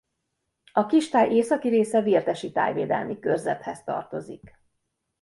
[0.71, 4.57] A kistáj északi része Vértesi Tájvédelmi Körzethez tartozik.